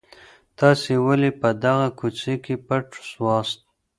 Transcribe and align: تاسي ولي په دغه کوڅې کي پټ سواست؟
تاسي 0.59 0.93
ولي 1.05 1.31
په 1.41 1.49
دغه 1.63 1.87
کوڅې 1.99 2.33
کي 2.43 2.55
پټ 2.67 2.87
سواست؟ 3.09 3.59